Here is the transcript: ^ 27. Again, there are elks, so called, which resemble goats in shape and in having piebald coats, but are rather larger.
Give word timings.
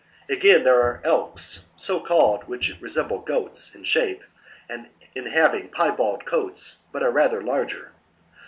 ^ 0.23 0.25
27. 0.25 0.41
Again, 0.55 0.63
there 0.65 0.81
are 0.81 0.99
elks, 1.05 1.65
so 1.75 1.99
called, 1.99 2.45
which 2.45 2.75
resemble 2.81 3.19
goats 3.19 3.75
in 3.75 3.83
shape 3.83 4.23
and 4.67 4.87
in 5.13 5.27
having 5.27 5.69
piebald 5.69 6.25
coats, 6.25 6.77
but 6.91 7.03
are 7.03 7.11
rather 7.11 7.43
larger. 7.43 7.91